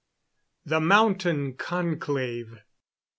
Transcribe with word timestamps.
THE 0.65 0.79
MOUNTAIN 0.79 1.57
CONCLAVE. 1.57 2.61